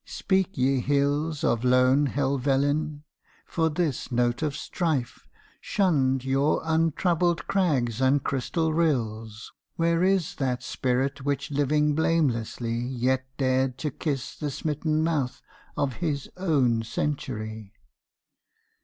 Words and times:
speak 0.03 0.57
ye 0.57 0.79
hills 0.79 1.43
Of 1.43 1.63
lone 1.63 2.07
Helvellyn, 2.07 3.03
for 3.45 3.69
this 3.69 4.11
note 4.11 4.41
of 4.41 4.55
strife 4.55 5.27
Shunned 5.59 6.25
your 6.25 6.59
untroubled 6.65 7.45
crags 7.45 8.01
and 8.01 8.23
crystal 8.23 8.73
rills, 8.73 9.53
Where 9.75 10.03
is 10.03 10.37
that 10.37 10.63
Spirit 10.63 11.23
which 11.23 11.51
living 11.51 11.93
blamelessly 11.93 12.79
Yet 12.79 13.27
dared 13.37 13.77
to 13.77 13.91
kiss 13.91 14.35
the 14.35 14.49
smitten 14.49 15.03
mouth 15.03 15.39
of 15.77 15.97
his 15.97 16.27
own 16.35 16.81
century! 16.81 17.71